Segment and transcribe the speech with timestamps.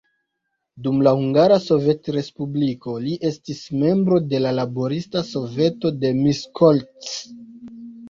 [0.85, 7.17] Dum la Hungara Sovetrespubliko, li estis membro de la laborista soveto de Miskolc.